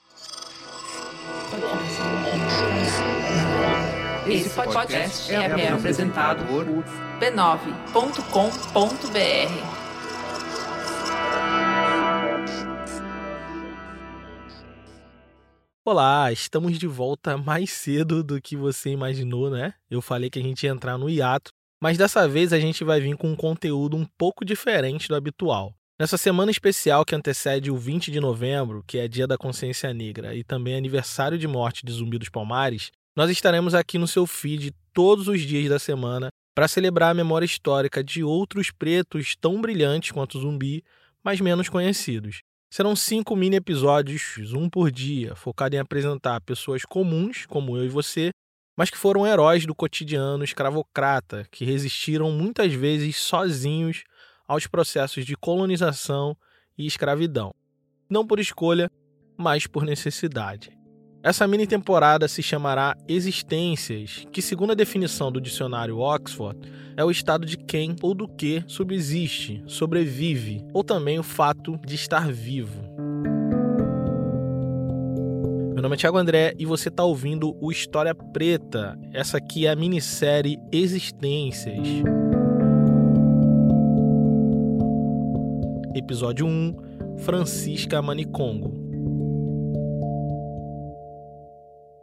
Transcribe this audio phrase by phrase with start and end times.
[4.27, 6.67] Esse podcast é, apresentado por
[7.21, 7.49] b9.com.br.
[15.85, 19.73] Olá, estamos de volta mais cedo do que você imaginou, né?
[19.91, 23.01] Eu falei que a gente ia entrar no hiato, mas dessa vez a gente vai
[23.01, 25.78] vir com um conteúdo um pouco diferente do habitual.
[26.01, 30.33] Nessa semana especial que antecede o 20 de novembro, que é Dia da Consciência Negra
[30.33, 34.73] e também aniversário de morte de Zumbi dos Palmares, nós estaremos aqui no seu feed
[34.93, 40.13] todos os dias da semana para celebrar a memória histórica de outros pretos tão brilhantes
[40.13, 40.85] quanto Zumbi,
[41.21, 42.43] mas menos conhecidos.
[42.71, 47.89] Serão cinco mini episódios, um por dia, focado em apresentar pessoas comuns, como eu e
[47.89, 48.31] você,
[48.77, 54.05] mas que foram heróis do cotidiano escravocrata, que resistiram muitas vezes sozinhos
[54.49, 56.35] aos processos de colonização
[56.77, 57.55] e escravidão.
[58.09, 58.91] Não por escolha,
[59.37, 60.77] mas por necessidade.
[61.23, 66.59] Essa mini temporada se chamará Existências, que, segundo a definição do dicionário Oxford,
[66.97, 71.97] é o estado de quem ou do que subsiste, sobrevive, ou também o fato de
[71.97, 72.81] estar vivo.
[75.75, 78.99] Meu nome é Thiago André e você está ouvindo o História Preta.
[79.13, 81.87] Essa aqui é a minissérie Existências.
[85.95, 88.73] Episódio 1 Francisca Manicongo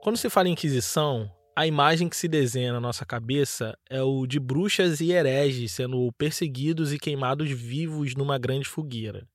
[0.01, 4.25] Quando se fala em Inquisição, a imagem que se desenha na nossa cabeça é o
[4.25, 9.27] de bruxas e hereges sendo perseguidos e queimados vivos numa grande fogueira.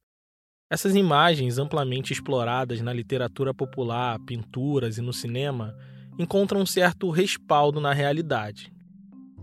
[0.68, 5.76] Essas imagens, amplamente exploradas na literatura popular, pinturas e no cinema,
[6.18, 8.72] encontram um certo respaldo na realidade.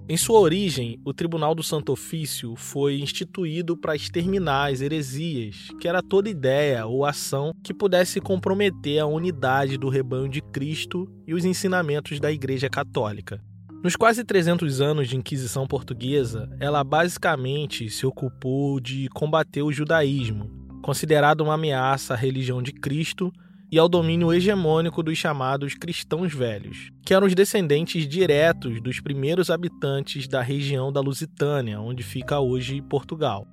[0.09, 5.85] Em sua origem, o Tribunal do Santo Ofício foi instituído para exterminar as heresias, que
[5.85, 11.33] era toda ideia ou ação que pudesse comprometer a unidade do rebanho de Cristo e
[11.33, 13.43] os ensinamentos da Igreja Católica.
[13.83, 20.49] Nos quase 300 anos de Inquisição Portuguesa, ela basicamente se ocupou de combater o judaísmo,
[20.81, 23.29] considerado uma ameaça à religião de Cristo
[23.71, 29.49] e ao domínio hegemônico dos chamados cristãos velhos, que eram os descendentes diretos dos primeiros
[29.49, 33.45] habitantes da região da Lusitânia, onde fica hoje Portugal.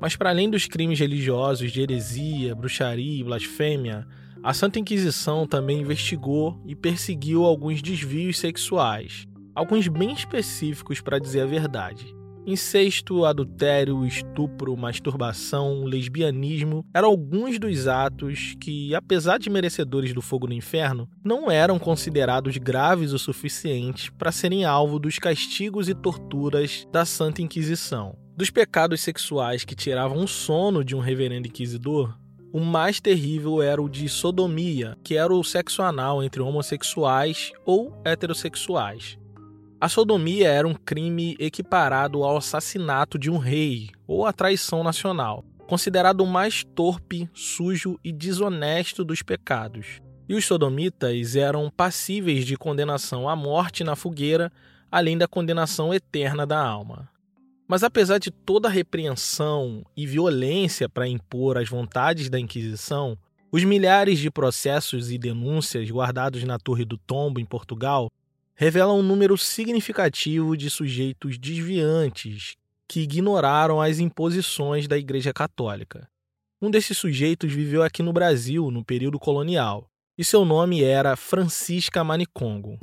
[0.00, 4.06] Mas para além dos crimes religiosos de heresia, bruxaria e blasfêmia,
[4.42, 11.40] a Santa Inquisição também investigou e perseguiu alguns desvios sexuais, alguns bem específicos para dizer
[11.40, 12.14] a verdade.
[12.46, 20.46] Incesto, adultério, estupro, masturbação, lesbianismo eram alguns dos atos que, apesar de merecedores do fogo
[20.46, 26.86] no inferno, não eram considerados graves o suficiente para serem alvo dos castigos e torturas
[26.92, 28.14] da Santa Inquisição.
[28.36, 32.14] Dos pecados sexuais que tiravam o sono de um reverendo inquisidor,
[32.52, 38.00] o mais terrível era o de sodomia, que era o sexo anal entre homossexuais ou
[38.04, 39.18] heterossexuais.
[39.80, 45.44] A sodomia era um crime equiparado ao assassinato de um rei ou a traição nacional,
[45.66, 50.00] considerado o mais torpe, sujo e desonesto dos pecados.
[50.28, 54.50] E os sodomitas eram passíveis de condenação à morte na fogueira,
[54.90, 57.10] além da condenação eterna da alma.
[57.68, 63.18] Mas apesar de toda a repreensão e violência para impor as vontades da Inquisição,
[63.50, 68.08] os milhares de processos e denúncias guardados na Torre do Tombo, em Portugal,
[68.56, 72.54] revela um número significativo de sujeitos desviantes
[72.86, 76.08] que ignoraram as imposições da Igreja Católica.
[76.62, 82.04] Um desses sujeitos viveu aqui no Brasil no período colonial, e seu nome era Francisca
[82.04, 82.78] Manicongo.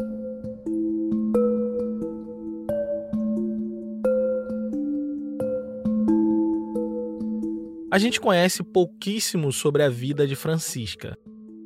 [7.90, 11.18] A gente conhece pouquíssimo sobre a vida de Francisca.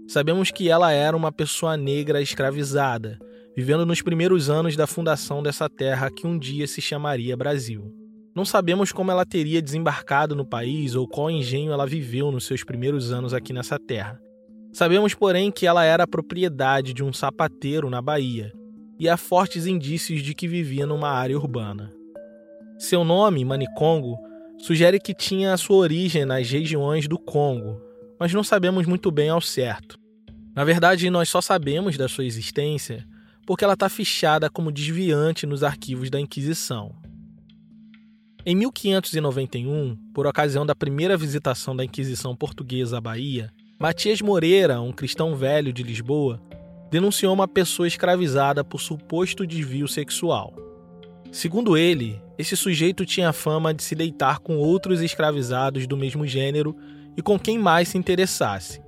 [0.08, 3.20] Sabemos que ela era uma pessoa negra escravizada
[3.56, 7.94] vivendo nos primeiros anos da fundação dessa terra que um dia se chamaria Brasil.
[8.36, 12.66] Não sabemos como ela teria desembarcado no país ou qual engenho ela viveu nos seus
[12.66, 14.20] primeiros anos aqui nessa terra.
[14.74, 18.52] Sabemos, porém, que ela era propriedade de um sapateiro na Bahia
[19.00, 21.94] e há fortes indícios de que vivia numa área urbana.
[22.78, 24.18] Seu nome, Manicongo,
[24.58, 27.82] sugere que tinha a sua origem nas regiões do Congo,
[28.20, 29.98] mas não sabemos muito bem ao certo.
[30.54, 33.06] Na verdade, nós só sabemos da sua existência
[33.46, 36.96] porque ela está fichada como desviante nos arquivos da Inquisição.
[38.46, 44.92] Em 1591, por ocasião da primeira visitação da Inquisição portuguesa à Bahia, Matias Moreira, um
[44.92, 46.42] cristão velho de Lisboa,
[46.92, 50.54] denunciou uma pessoa escravizada por suposto desvio sexual.
[51.32, 56.76] Segundo ele, esse sujeito tinha fama de se deitar com outros escravizados do mesmo gênero
[57.18, 58.82] e com quem mais se interessasse.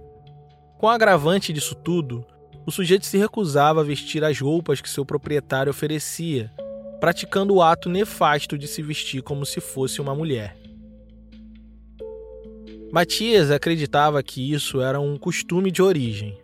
[0.78, 2.26] Com o agravante disso tudo,
[2.68, 6.52] o sujeito se recusava a vestir as roupas que seu proprietário oferecia,
[7.00, 10.58] praticando o ato nefasto de se vestir como se fosse uma mulher.
[12.92, 16.38] Matias acreditava que isso era um costume de origem.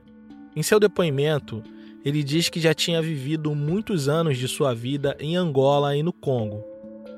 [0.55, 1.61] Em seu depoimento,
[2.05, 6.13] ele diz que já tinha vivido muitos anos de sua vida em Angola e no
[6.13, 6.63] Congo.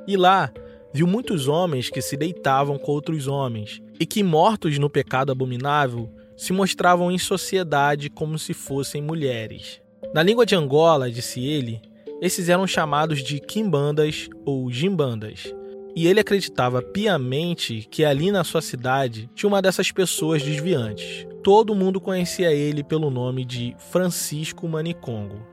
[0.07, 0.51] E lá,
[0.91, 6.09] viu muitos homens que se deitavam com outros homens e que, mortos no pecado abominável,
[6.35, 9.81] se mostravam em sociedade como se fossem mulheres.
[10.13, 11.81] Na língua de Angola, disse ele,
[12.21, 15.53] esses eram chamados de quimbandas ou gimbandas,
[15.95, 21.25] e ele acreditava piamente que ali na sua cidade tinha uma dessas pessoas desviantes.
[21.41, 25.45] Todo mundo conhecia ele pelo nome de Francisco Manicongo.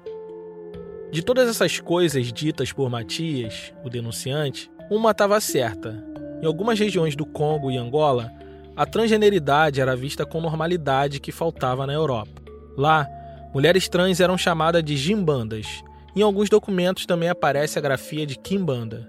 [1.13, 6.03] De todas essas coisas ditas por Matias, o denunciante, uma estava certa.
[6.43, 8.33] Em algumas regiões do Congo e Angola,
[8.77, 12.43] a transgeneridade era vista com normalidade que faltava na Europa.
[12.77, 13.07] Lá,
[13.55, 15.83] mulheres trans eram chamadas de gimbandas.
[16.15, 19.09] Em alguns documentos também aparece a grafia de quimbanda,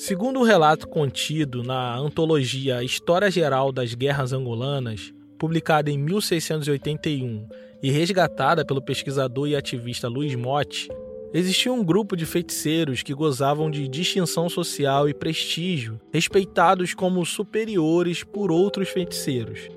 [0.00, 7.48] Segundo o relato contido na antologia História Geral das Guerras Angolanas, publicada em 1681
[7.82, 10.88] e resgatada pelo pesquisador e ativista Luiz Motti,
[11.32, 18.22] existia um grupo de feiticeiros que gozavam de distinção social e prestígio, respeitados como superiores
[18.24, 19.68] por outros feiticeiros.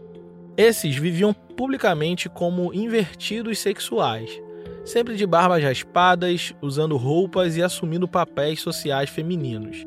[0.57, 4.29] Esses viviam publicamente como invertidos sexuais,
[4.85, 9.85] sempre de barbas raspadas, usando roupas e assumindo papéis sociais femininos.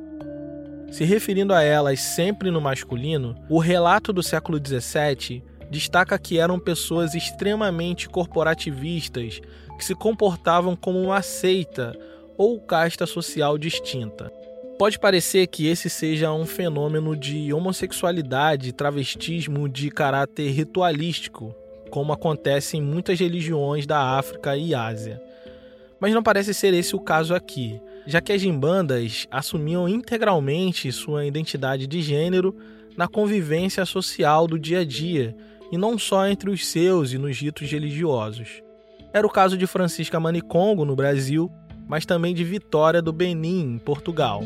[0.90, 5.43] Se referindo a elas sempre no masculino, o relato do século XVII
[5.75, 9.41] destaca que eram pessoas extremamente corporativistas
[9.76, 11.94] que se comportavam como uma seita
[12.38, 14.32] ou casta social distinta.
[14.79, 21.55] Pode parecer que esse seja um fenômeno de homossexualidade e travestismo de caráter ritualístico,
[21.91, 25.20] como acontece em muitas religiões da África e Ásia.
[26.00, 31.25] Mas não parece ser esse o caso aqui já que as gimbandas assumiam integralmente sua
[31.25, 32.55] identidade de gênero
[32.97, 35.35] na convivência social do dia a dia
[35.75, 38.62] e não só entre os seus e nos ritos religiosos.
[39.12, 41.50] Era o caso de Francisca Manicongo, no Brasil,
[41.88, 44.41] mas também de Vitória do Benin, em Portugal.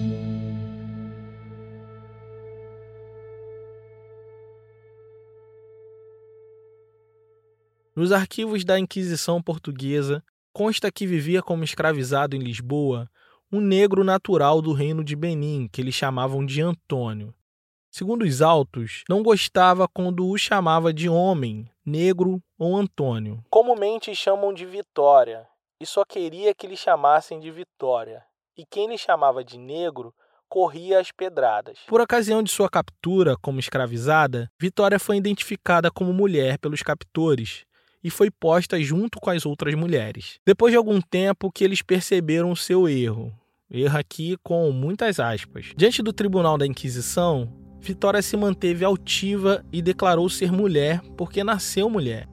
[7.95, 13.07] Nos arquivos da Inquisição Portuguesa, consta que vivia como escravizado em Lisboa
[13.53, 17.35] um negro natural do reino de Benin, que eles chamavam de Antônio.
[17.91, 23.43] Segundo os autos, não gostava quando o chamava de homem, negro ou Antônio.
[23.51, 25.47] Comumente chamam de Vitória,
[25.81, 28.23] e só queria que lhe chamassem de Vitória.
[28.57, 30.13] E quem lhe chamava de negro
[30.49, 31.79] corria as pedradas.
[31.87, 37.65] Por ocasião de sua captura como escravizada, Vitória foi identificada como mulher pelos captores
[38.03, 40.39] e foi posta junto com as outras mulheres.
[40.45, 43.33] Depois de algum tempo que eles perceberam o seu erro,
[43.71, 45.73] erro aqui com muitas aspas.
[45.77, 51.89] Diante do tribunal da Inquisição, Vitória se manteve altiva e declarou ser mulher porque nasceu
[51.89, 52.29] mulher.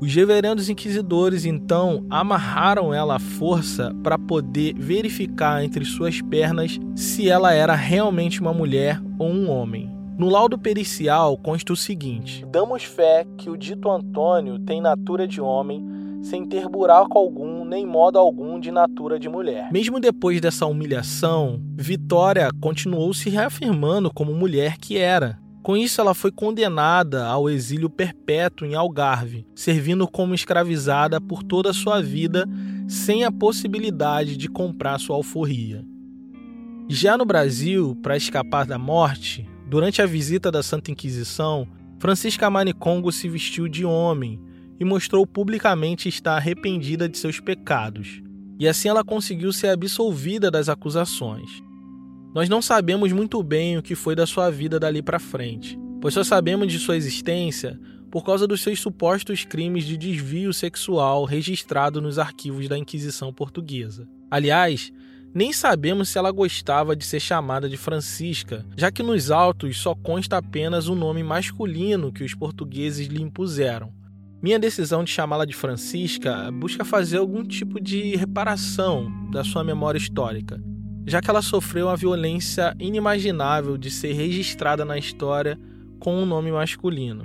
[0.00, 7.28] Os reverendos inquisidores então amarraram ela à força para poder verificar entre suas pernas se
[7.28, 9.90] ela era realmente uma mulher ou um homem.
[10.16, 15.40] No laudo pericial consta o seguinte: Damos fé que o dito Antônio tem natura de
[15.40, 15.82] homem,
[16.22, 19.70] sem ter buraco algum nem modo algum de natura de mulher.
[19.72, 25.38] Mesmo depois dessa humilhação, Vitória continuou se reafirmando como mulher que era.
[25.62, 31.70] Com isso, ela foi condenada ao exílio perpétuo em Algarve, servindo como escravizada por toda
[31.70, 32.46] a sua vida,
[32.88, 35.84] sem a possibilidade de comprar sua alforria.
[36.88, 41.64] Já no Brasil, para escapar da morte, Durante a visita da Santa Inquisição,
[42.00, 44.40] Francisca Manicongo se vestiu de homem
[44.80, 48.22] e mostrou publicamente estar arrependida de seus pecados,
[48.58, 51.62] e assim ela conseguiu ser absolvida das acusações.
[52.34, 56.14] Nós não sabemos muito bem o que foi da sua vida dali para frente, pois
[56.14, 57.78] só sabemos de sua existência
[58.10, 64.08] por causa dos seus supostos crimes de desvio sexual registrado nos arquivos da Inquisição Portuguesa.
[64.30, 64.92] Aliás,
[65.32, 69.94] nem sabemos se ela gostava de ser chamada de Francisca, já que nos autos só
[69.94, 73.92] consta apenas o nome masculino que os portugueses lhe impuseram.
[74.42, 79.98] Minha decisão de chamá-la de Francisca busca fazer algum tipo de reparação da sua memória
[79.98, 80.58] histórica,
[81.06, 85.58] já que ela sofreu a violência inimaginável de ser registrada na história
[85.98, 87.22] com um nome masculino.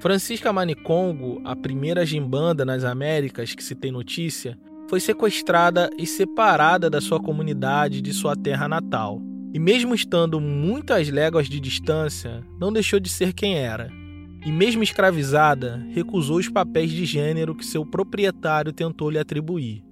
[0.00, 6.90] Francisca Manicongo, a primeira gimbanda nas Américas que se tem notícia, foi sequestrada e separada
[6.90, 9.18] da sua comunidade de sua terra natal.
[9.54, 13.99] E mesmo estando muitas léguas de distância, não deixou de ser quem era
[14.44, 19.84] e, mesmo escravizada, recusou os papéis de gênero que seu proprietário tentou lhe atribuir.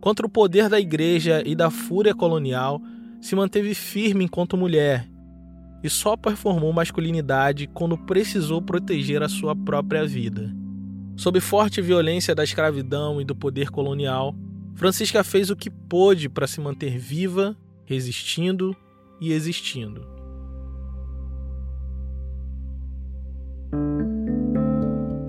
[0.00, 2.80] Contra o poder da igreja e da fúria colonial,
[3.20, 5.08] se manteve firme enquanto mulher
[5.82, 10.54] e só performou masculinidade quando precisou proteger a sua própria vida.
[11.16, 14.34] Sob forte violência da escravidão e do poder colonial,
[14.74, 18.74] Francisca fez o que pôde para se manter viva, resistindo
[19.20, 20.19] e existindo.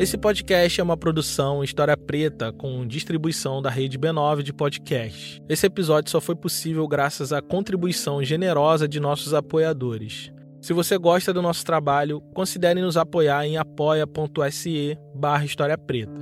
[0.01, 5.39] Esse podcast é uma produção História Preta com distribuição da rede B9 de podcast.
[5.47, 10.33] Esse episódio só foi possível graças à contribuição generosa de nossos apoiadores.
[10.59, 16.19] Se você gosta do nosso trabalho, considere nos apoiar em apoia.se barra História Preta.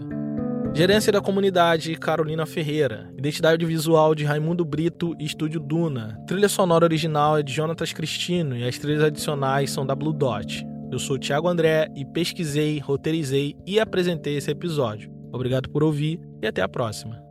[0.74, 3.10] Gerência da Comunidade, Carolina Ferreira.
[3.18, 6.22] Identidade visual de Raimundo Brito e Estúdio Duna.
[6.28, 10.68] Trilha sonora original é de Jonatas Cristino e as trilhas adicionais são da Blue Dot.
[10.92, 15.12] Eu sou o Thiago André e pesquisei, roteirizei e apresentei esse episódio.
[15.32, 17.29] Obrigado por ouvir e até a próxima.